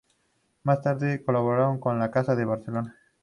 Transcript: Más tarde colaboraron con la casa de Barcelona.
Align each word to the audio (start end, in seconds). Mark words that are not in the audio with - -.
Más 0.63 0.81
tarde 0.81 1.23
colaboraron 1.23 1.79
con 1.79 1.99
la 1.99 2.09
casa 2.09 2.35
de 2.35 2.43
Barcelona. 2.45 2.97